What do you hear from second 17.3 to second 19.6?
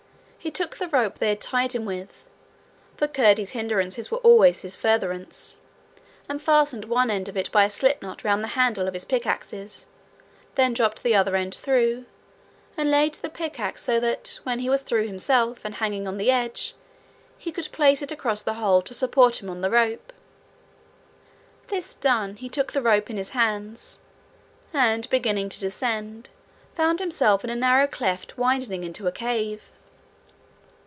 he could place it across the hole to support him